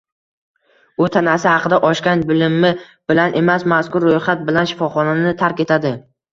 [1.05, 2.73] U tanasi haqida oshgan bilimi
[3.13, 5.97] bilan emas, mazkur ro‘yxat bilan shifoxonani tark etadi